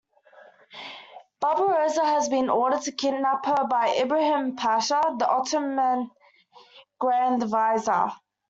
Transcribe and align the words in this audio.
Barbarossa 1.41 2.03
had 2.03 2.27
been 2.31 2.49
ordered 2.49 2.81
to 2.85 2.91
kidnap 2.91 3.45
her 3.45 3.65
by 3.69 3.89
Ibrahim 3.97 4.55
Pasha, 4.55 4.99
the 5.19 5.29
Ottoman 5.29 6.09
Grand 6.97 7.43
Vizier. 7.43 8.09